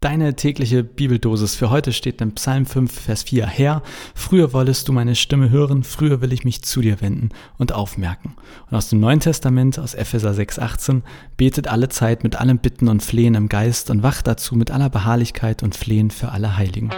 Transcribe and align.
Deine 0.00 0.36
tägliche 0.36 0.84
Bibeldosis 0.84 1.56
für 1.56 1.70
heute 1.70 1.92
steht 1.92 2.20
in 2.20 2.32
Psalm 2.36 2.66
5, 2.66 3.00
Vers 3.00 3.24
4. 3.24 3.48
Herr, 3.48 3.82
früher 4.14 4.52
wolltest 4.52 4.86
du 4.86 4.92
meine 4.92 5.16
Stimme 5.16 5.50
hören, 5.50 5.82
früher 5.82 6.20
will 6.20 6.32
ich 6.32 6.44
mich 6.44 6.62
zu 6.62 6.80
dir 6.80 7.00
wenden 7.00 7.30
und 7.56 7.72
aufmerken. 7.72 8.36
Und 8.70 8.76
aus 8.76 8.90
dem 8.90 9.00
Neuen 9.00 9.18
Testament, 9.18 9.76
aus 9.80 9.94
Epheser 9.94 10.34
6, 10.34 10.60
18, 10.60 11.02
betet 11.36 11.66
alle 11.66 11.88
Zeit 11.88 12.22
mit 12.22 12.36
allem 12.36 12.58
Bitten 12.58 12.86
und 12.86 13.02
Flehen 13.02 13.34
im 13.34 13.48
Geist 13.48 13.90
und 13.90 14.04
wacht 14.04 14.28
dazu 14.28 14.54
mit 14.54 14.70
aller 14.70 14.88
Beharrlichkeit 14.88 15.64
und 15.64 15.74
Flehen 15.74 16.12
für 16.12 16.28
alle 16.28 16.56
Heiligen. 16.56 16.90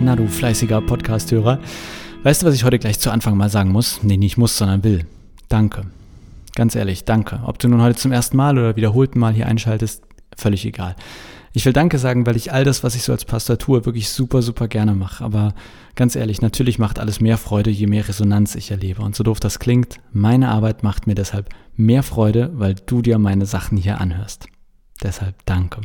Na 0.00 0.16
du 0.16 0.26
fleißiger 0.26 0.80
Podcasthörer, 0.80 1.60
weißt 2.24 2.42
du, 2.42 2.46
was 2.48 2.56
ich 2.56 2.64
heute 2.64 2.80
gleich 2.80 2.98
zu 2.98 3.12
Anfang 3.12 3.36
mal 3.36 3.50
sagen 3.50 3.70
muss? 3.70 4.02
Nee, 4.02 4.16
nicht 4.16 4.36
muss, 4.36 4.58
sondern 4.58 4.82
will. 4.82 5.06
Danke. 5.48 5.86
Ganz 6.54 6.74
ehrlich, 6.74 7.04
danke. 7.04 7.40
Ob 7.44 7.58
du 7.58 7.68
nun 7.68 7.80
heute 7.80 7.98
zum 7.98 8.12
ersten 8.12 8.36
Mal 8.36 8.58
oder 8.58 8.76
wiederholten 8.76 9.18
Mal 9.18 9.32
hier 9.32 9.46
einschaltest, 9.46 10.02
völlig 10.36 10.64
egal. 10.64 10.96
Ich 11.54 11.66
will 11.66 11.72
Danke 11.74 11.98
sagen, 11.98 12.24
weil 12.24 12.36
ich 12.36 12.52
all 12.52 12.64
das, 12.64 12.82
was 12.82 12.94
ich 12.94 13.02
so 13.02 13.12
als 13.12 13.26
Pastor 13.26 13.58
tue, 13.58 13.84
wirklich 13.84 14.08
super, 14.08 14.40
super 14.40 14.68
gerne 14.68 14.94
mache. 14.94 15.22
Aber 15.22 15.54
ganz 15.94 16.16
ehrlich, 16.16 16.40
natürlich 16.40 16.78
macht 16.78 16.98
alles 16.98 17.20
mehr 17.20 17.36
Freude, 17.36 17.70
je 17.70 17.86
mehr 17.86 18.08
Resonanz 18.08 18.54
ich 18.54 18.70
erlebe. 18.70 19.02
Und 19.02 19.14
so 19.14 19.22
doof 19.22 19.38
das 19.38 19.58
klingt, 19.58 20.00
meine 20.12 20.48
Arbeit 20.48 20.82
macht 20.82 21.06
mir 21.06 21.14
deshalb 21.14 21.50
mehr 21.76 22.02
Freude, 22.02 22.50
weil 22.54 22.74
du 22.74 23.02
dir 23.02 23.18
meine 23.18 23.44
Sachen 23.44 23.76
hier 23.76 24.00
anhörst. 24.00 24.46
Deshalb 25.02 25.34
danke. 25.44 25.80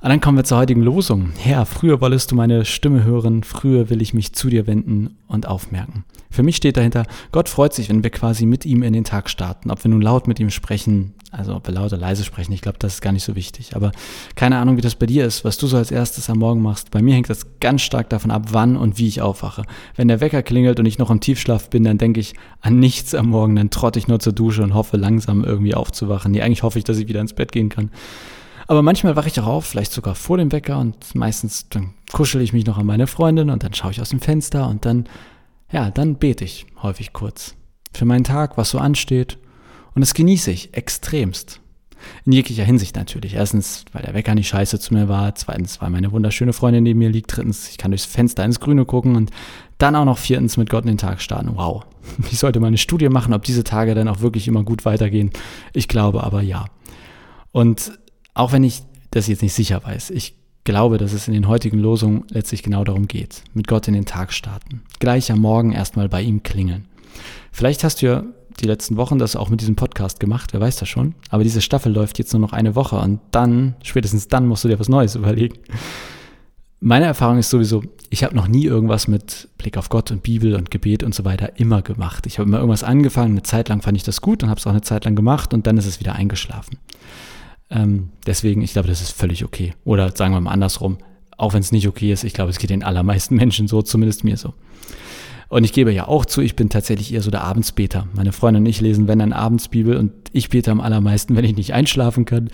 Und 0.00 0.10
dann 0.10 0.20
kommen 0.20 0.36
wir 0.36 0.44
zur 0.44 0.58
heutigen 0.58 0.82
Losung. 0.82 1.32
Herr, 1.38 1.66
früher 1.66 2.00
wolltest 2.00 2.30
du 2.30 2.36
meine 2.36 2.64
Stimme 2.64 3.02
hören, 3.02 3.42
früher 3.42 3.90
will 3.90 4.00
ich 4.00 4.14
mich 4.14 4.32
zu 4.32 4.48
dir 4.48 4.68
wenden 4.68 5.16
und 5.26 5.48
aufmerken. 5.48 6.04
Für 6.30 6.44
mich 6.44 6.54
steht 6.54 6.76
dahinter, 6.76 7.04
Gott 7.32 7.48
freut 7.48 7.74
sich, 7.74 7.88
wenn 7.88 8.04
wir 8.04 8.10
quasi 8.10 8.46
mit 8.46 8.64
ihm 8.64 8.84
in 8.84 8.92
den 8.92 9.02
Tag 9.02 9.28
starten. 9.28 9.72
Ob 9.72 9.82
wir 9.82 9.90
nun 9.90 10.00
laut 10.00 10.28
mit 10.28 10.38
ihm 10.38 10.50
sprechen, 10.50 11.14
also 11.32 11.56
ob 11.56 11.66
wir 11.66 11.74
laut 11.74 11.92
oder 11.92 12.00
leise 12.00 12.22
sprechen, 12.22 12.52
ich 12.52 12.60
glaube, 12.60 12.78
das 12.78 12.94
ist 12.94 13.00
gar 13.00 13.10
nicht 13.10 13.24
so 13.24 13.34
wichtig. 13.34 13.74
Aber 13.74 13.90
keine 14.36 14.58
Ahnung, 14.58 14.76
wie 14.76 14.82
das 14.82 14.94
bei 14.94 15.06
dir 15.06 15.26
ist, 15.26 15.44
was 15.44 15.58
du 15.58 15.66
so 15.66 15.76
als 15.76 15.90
erstes 15.90 16.30
am 16.30 16.38
Morgen 16.38 16.62
machst. 16.62 16.92
Bei 16.92 17.02
mir 17.02 17.14
hängt 17.14 17.28
das 17.28 17.58
ganz 17.58 17.82
stark 17.82 18.08
davon 18.08 18.30
ab, 18.30 18.50
wann 18.52 18.76
und 18.76 18.98
wie 18.98 19.08
ich 19.08 19.20
aufwache. 19.20 19.64
Wenn 19.96 20.06
der 20.06 20.20
Wecker 20.20 20.44
klingelt 20.44 20.78
und 20.78 20.86
ich 20.86 20.98
noch 20.98 21.10
im 21.10 21.18
Tiefschlaf 21.18 21.70
bin, 21.70 21.82
dann 21.82 21.98
denke 21.98 22.20
ich 22.20 22.34
an 22.60 22.78
nichts 22.78 23.16
am 23.16 23.30
Morgen, 23.30 23.56
dann 23.56 23.70
trotte 23.70 23.98
ich 23.98 24.06
nur 24.06 24.20
zur 24.20 24.32
Dusche 24.32 24.62
und 24.62 24.74
hoffe 24.74 24.96
langsam 24.96 25.42
irgendwie 25.42 25.74
aufzuwachen. 25.74 26.30
Nee, 26.30 26.42
eigentlich 26.42 26.62
hoffe 26.62 26.78
ich, 26.78 26.84
dass 26.84 26.98
ich 26.98 27.08
wieder 27.08 27.20
ins 27.20 27.32
Bett 27.32 27.50
gehen 27.50 27.68
kann. 27.68 27.90
Aber 28.68 28.82
manchmal 28.82 29.16
wache 29.16 29.28
ich 29.28 29.40
auch 29.40 29.46
auf, 29.46 29.64
vielleicht 29.64 29.92
sogar 29.92 30.14
vor 30.14 30.36
dem 30.36 30.52
Wecker 30.52 30.78
und 30.78 31.14
meistens 31.14 31.70
dann 31.70 31.94
kuschel 32.12 32.42
ich 32.42 32.52
mich 32.52 32.66
noch 32.66 32.76
an 32.76 32.86
meine 32.86 33.06
Freundin 33.06 33.48
und 33.48 33.62
dann 33.64 33.72
schaue 33.72 33.92
ich 33.92 34.00
aus 34.00 34.10
dem 34.10 34.20
Fenster 34.20 34.68
und 34.68 34.84
dann, 34.84 35.08
ja, 35.72 35.90
dann 35.90 36.16
bete 36.16 36.44
ich 36.44 36.66
häufig 36.82 37.14
kurz. 37.14 37.54
Für 37.94 38.04
meinen 38.04 38.24
Tag, 38.24 38.58
was 38.58 38.70
so 38.70 38.78
ansteht. 38.78 39.38
Und 39.94 40.00
das 40.00 40.12
genieße 40.12 40.50
ich 40.50 40.74
extremst. 40.74 41.60
In 42.26 42.32
jeglicher 42.32 42.62
Hinsicht 42.62 42.94
natürlich. 42.94 43.34
Erstens, 43.34 43.86
weil 43.92 44.02
der 44.02 44.14
Wecker 44.14 44.34
nicht 44.34 44.48
scheiße 44.48 44.78
zu 44.78 44.94
mir 44.94 45.08
war. 45.08 45.34
Zweitens, 45.34 45.80
weil 45.80 45.90
meine 45.90 46.12
wunderschöne 46.12 46.52
Freundin 46.52 46.84
neben 46.84 46.98
mir 46.98 47.10
liegt. 47.10 47.34
Drittens, 47.34 47.70
ich 47.70 47.78
kann 47.78 47.90
durchs 47.90 48.04
Fenster 48.04 48.44
ins 48.44 48.60
Grüne 48.60 48.84
gucken. 48.84 49.16
Und 49.16 49.30
dann 49.78 49.96
auch 49.96 50.04
noch 50.04 50.18
viertens 50.18 50.56
mit 50.58 50.70
Gott 50.70 50.84
in 50.84 50.92
den 50.92 50.98
Tag 50.98 51.22
starten. 51.22 51.56
Wow. 51.56 51.84
Ich 52.30 52.38
sollte 52.38 52.60
mal 52.60 52.68
eine 52.68 52.78
Studie 52.78 53.08
machen, 53.08 53.34
ob 53.34 53.42
diese 53.44 53.64
Tage 53.64 53.94
dann 53.94 54.08
auch 54.08 54.20
wirklich 54.20 54.46
immer 54.46 54.62
gut 54.62 54.84
weitergehen. 54.84 55.30
Ich 55.72 55.88
glaube 55.88 56.22
aber 56.22 56.42
ja. 56.42 56.66
Und 57.50 57.98
auch 58.38 58.52
wenn 58.52 58.64
ich 58.64 58.82
das 59.10 59.26
jetzt 59.26 59.42
nicht 59.42 59.54
sicher 59.54 59.82
weiß, 59.84 60.10
ich 60.10 60.34
glaube, 60.64 60.98
dass 60.98 61.12
es 61.12 61.28
in 61.28 61.34
den 61.34 61.48
heutigen 61.48 61.78
Losungen 61.78 62.24
letztlich 62.28 62.62
genau 62.62 62.84
darum 62.84 63.08
geht. 63.08 63.42
Mit 63.54 63.66
Gott 63.66 63.88
in 63.88 63.94
den 63.94 64.04
Tag 64.04 64.32
starten. 64.32 64.82
Gleich 65.00 65.32
am 65.32 65.40
Morgen 65.40 65.72
erstmal 65.72 66.08
bei 66.08 66.22
ihm 66.22 66.42
klingeln. 66.42 66.86
Vielleicht 67.50 67.82
hast 67.84 68.00
du 68.00 68.06
ja 68.06 68.24
die 68.60 68.66
letzten 68.66 68.96
Wochen 68.96 69.18
das 69.18 69.34
auch 69.34 69.48
mit 69.48 69.60
diesem 69.60 69.76
Podcast 69.76 70.20
gemacht, 70.20 70.52
wer 70.52 70.60
weiß 70.60 70.76
das 70.76 70.88
schon. 70.88 71.14
Aber 71.30 71.42
diese 71.42 71.60
Staffel 71.60 71.92
läuft 71.92 72.18
jetzt 72.18 72.32
nur 72.32 72.40
noch 72.40 72.52
eine 72.52 72.74
Woche 72.74 72.96
und 72.96 73.20
dann, 73.30 73.74
spätestens 73.82 74.28
dann, 74.28 74.46
musst 74.46 74.62
du 74.62 74.68
dir 74.68 74.78
was 74.78 74.88
Neues 74.88 75.16
überlegen. 75.16 75.58
Meine 76.80 77.06
Erfahrung 77.06 77.38
ist 77.38 77.50
sowieso, 77.50 77.82
ich 78.10 78.22
habe 78.22 78.36
noch 78.36 78.46
nie 78.46 78.66
irgendwas 78.66 79.08
mit 79.08 79.48
Blick 79.58 79.76
auf 79.76 79.88
Gott 79.88 80.12
und 80.12 80.22
Bibel 80.22 80.54
und 80.54 80.70
Gebet 80.70 81.02
und 81.02 81.14
so 81.14 81.24
weiter 81.24 81.58
immer 81.58 81.82
gemacht. 81.82 82.26
Ich 82.26 82.38
habe 82.38 82.48
immer 82.48 82.58
irgendwas 82.58 82.84
angefangen, 82.84 83.32
eine 83.32 83.42
Zeit 83.42 83.68
lang 83.68 83.82
fand 83.82 83.96
ich 83.96 84.04
das 84.04 84.20
gut 84.20 84.44
und 84.44 84.48
habe 84.48 84.60
es 84.60 84.66
auch 84.66 84.70
eine 84.70 84.82
Zeit 84.82 85.06
lang 85.06 85.16
gemacht 85.16 85.52
und 85.54 85.66
dann 85.66 85.76
ist 85.76 85.86
es 85.86 85.98
wieder 85.98 86.14
eingeschlafen. 86.14 86.78
Ähm, 87.70 88.10
deswegen, 88.26 88.62
ich 88.62 88.72
glaube, 88.72 88.88
das 88.88 89.00
ist 89.00 89.12
völlig 89.12 89.44
okay. 89.44 89.74
Oder 89.84 90.14
sagen 90.16 90.34
wir 90.34 90.40
mal 90.40 90.52
andersrum, 90.52 90.98
auch 91.36 91.54
wenn 91.54 91.60
es 91.60 91.72
nicht 91.72 91.88
okay 91.88 92.12
ist, 92.12 92.24
ich 92.24 92.34
glaube, 92.34 92.50
es 92.50 92.58
geht 92.58 92.70
den 92.70 92.82
allermeisten 92.82 93.34
Menschen 93.36 93.68
so, 93.68 93.82
zumindest 93.82 94.24
mir 94.24 94.36
so. 94.36 94.54
Und 95.48 95.64
ich 95.64 95.72
gebe 95.72 95.92
ja 95.92 96.06
auch 96.06 96.26
zu, 96.26 96.42
ich 96.42 96.56
bin 96.56 96.68
tatsächlich 96.68 97.12
eher 97.12 97.22
so 97.22 97.30
der 97.30 97.42
Abendsbeter. 97.42 98.06
Meine 98.14 98.32
Freundin 98.32 98.64
und 98.64 98.68
ich 98.68 98.82
lesen, 98.82 99.08
wenn 99.08 99.18
dann 99.18 99.32
Abendsbibel 99.32 99.96
und 99.96 100.12
ich 100.32 100.50
bete 100.50 100.70
am 100.70 100.80
allermeisten, 100.80 101.36
wenn 101.36 101.44
ich 101.44 101.56
nicht 101.56 101.72
einschlafen 101.72 102.24
kann. 102.24 102.50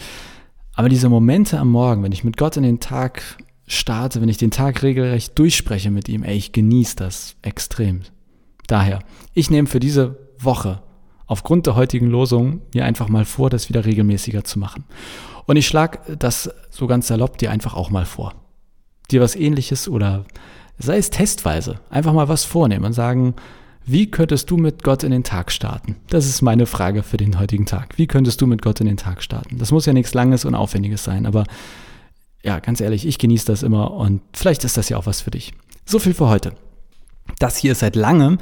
Aber 0.75 0.89
diese 0.89 1.09
Momente 1.09 1.59
am 1.59 1.71
Morgen, 1.71 2.03
wenn 2.03 2.13
ich 2.13 2.25
mit 2.25 2.37
Gott 2.37 2.57
in 2.57 2.63
den 2.63 2.81
Tag 2.81 3.23
starte, 3.67 4.21
wenn 4.21 4.29
ich 4.29 4.39
den 4.39 4.51
Tag 4.51 4.83
regelrecht 4.83 5.39
durchspreche 5.39 5.91
mit 5.91 6.09
ihm, 6.09 6.23
ey, 6.23 6.37
ich 6.37 6.53
genieße 6.53 6.97
das 6.97 7.37
extrem. 7.43 8.03
Daher, 8.67 9.01
ich 9.33 9.51
nehme 9.51 9.69
für 9.69 9.81
diese 9.81 10.19
Woche 10.39 10.83
aufgrund 11.27 11.67
der 11.67 11.77
heutigen 11.77 12.07
Losung 12.07 12.63
mir 12.75 12.85
einfach 12.85 13.09
mal 13.09 13.25
vor, 13.25 13.51
das 13.51 13.69
wieder 13.69 13.85
regelmäßiger 13.85 14.45
zu 14.45 14.59
machen. 14.59 14.85
Und 15.47 15.57
ich 15.57 15.67
schlage 15.67 16.17
das 16.17 16.51
so 16.71 16.87
ganz 16.87 17.07
salopp 17.07 17.39
dir 17.39 17.51
einfach 17.51 17.75
auch 17.75 17.91
mal 17.91 18.05
vor. 18.05 18.35
Dir 19.11 19.21
was 19.21 19.37
ähnliches 19.37 19.89
oder 19.89 20.25
sei 20.79 20.97
es 20.97 21.11
testweise, 21.11 21.81
einfach 21.91 22.13
mal 22.13 22.29
was 22.29 22.45
vornehmen 22.45 22.85
und 22.85 22.93
sagen, 22.93 23.35
wie 23.87 24.11
könntest 24.11 24.51
du 24.51 24.57
mit 24.57 24.83
Gott 24.83 25.03
in 25.03 25.11
den 25.11 25.25
Tag 25.25 25.53
starten? 25.53 25.97
Das 26.09 26.27
ist 26.27 26.41
meine 26.41 26.65
Frage 26.65 27.03
für 27.03 27.19
den 27.19 27.39
heutigen 27.39 27.67
Tag. 27.67 27.99
Wie 27.99 28.07
könntest 28.07 28.41
du 28.41 28.47
mit 28.47 28.63
Gott 28.63 28.81
in 28.81 28.87
den 28.87 28.97
Tag 28.97 29.23
starten? 29.23 29.59
Das 29.59 29.73
muss 29.73 29.85
ja 29.85 29.93
nichts 29.93 30.15
Langes 30.15 30.47
und 30.47 30.55
Aufwendiges 30.55 31.05
sein, 31.05 31.27
aber 31.27 31.45
ja, 32.43 32.59
ganz 32.61 32.81
ehrlich, 32.81 33.07
ich 33.07 33.19
genieße 33.19 33.47
das 33.47 33.63
immer 33.63 33.93
und 33.93 34.23
vielleicht 34.33 34.65
ist 34.65 34.77
das 34.77 34.89
ja 34.89 34.97
auch 34.97 35.07
was 35.07 35.21
für 35.21 35.31
dich. 35.31 35.53
So 35.85 35.99
viel 35.99 36.15
für 36.15 36.29
heute. 36.29 36.53
Das 37.39 37.57
hier 37.57 37.73
ist 37.73 37.81
seit 37.81 37.97
langem 37.97 38.39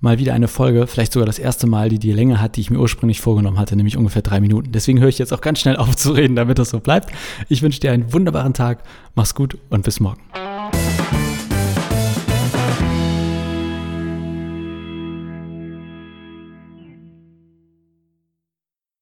mal 0.00 0.18
wieder 0.18 0.34
eine 0.34 0.48
Folge, 0.48 0.86
vielleicht 0.86 1.12
sogar 1.12 1.26
das 1.26 1.38
erste 1.38 1.66
Mal, 1.66 1.88
die 1.88 1.98
die 1.98 2.12
Länge 2.12 2.40
hat, 2.40 2.56
die 2.56 2.60
ich 2.60 2.70
mir 2.70 2.78
ursprünglich 2.78 3.20
vorgenommen 3.20 3.58
hatte, 3.58 3.76
nämlich 3.76 3.96
ungefähr 3.96 4.22
drei 4.22 4.40
Minuten. 4.40 4.72
Deswegen 4.72 5.00
höre 5.00 5.08
ich 5.08 5.18
jetzt 5.18 5.32
auch 5.32 5.40
ganz 5.40 5.60
schnell 5.60 5.76
auf 5.76 5.96
zu 5.96 6.12
reden, 6.12 6.36
damit 6.36 6.58
das 6.58 6.70
so 6.70 6.80
bleibt. 6.80 7.10
Ich 7.48 7.62
wünsche 7.62 7.80
dir 7.80 7.92
einen 7.92 8.12
wunderbaren 8.12 8.54
Tag, 8.54 8.82
mach's 9.14 9.34
gut 9.34 9.58
und 9.70 9.84
bis 9.84 10.00
morgen. 10.00 10.20